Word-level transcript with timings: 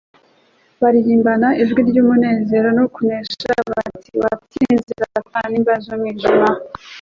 baririmbana 0.81 1.47
ijwi 1.61 1.81
ry'umunezero 1.89 2.67
no 2.77 2.85
kunesha 2.93 3.51
bati: 3.71 4.11
Watsinze 4.21 4.91
Satani 5.11 5.49
n'imbaraga 5.49 5.83
z'umwijima, 5.85 6.49